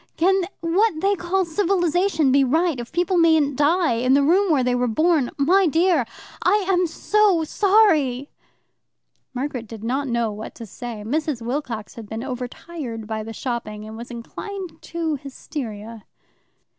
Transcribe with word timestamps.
Can 0.17 0.45
what 0.61 0.99
they 0.99 1.13
call 1.13 1.45
civilization 1.45 2.31
be 2.31 2.43
right, 2.43 2.79
if 2.79 2.91
people 2.91 3.19
mayn't 3.19 3.55
die 3.55 3.91
in 3.93 4.15
the 4.15 4.23
room 4.23 4.51
where 4.51 4.63
they 4.63 4.73
were 4.73 4.87
born? 4.87 5.29
My 5.37 5.67
dear, 5.67 6.07
I 6.41 6.65
am 6.67 6.87
so 6.87 7.43
sorry" 7.43 8.31
Margaret 9.35 9.67
did 9.67 9.83
not 9.83 10.07
know 10.07 10.31
what 10.31 10.55
to 10.55 10.65
say. 10.65 11.03
Mrs. 11.05 11.43
Wilcox 11.43 11.93
had 11.93 12.09
been 12.09 12.23
overtired 12.23 13.05
by 13.05 13.21
the 13.21 13.31
shopping, 13.31 13.87
and 13.87 13.95
was 13.95 14.09
inclined 14.09 14.81
to 14.81 15.17
hysteria. 15.17 16.03